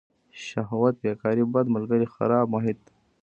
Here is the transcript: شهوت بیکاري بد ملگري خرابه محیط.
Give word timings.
شهوت 0.45 0.95
بیکاري 1.03 1.43
بد 1.53 1.65
ملگري 1.75 2.07
خرابه 2.13 2.51
محیط. 2.53 2.81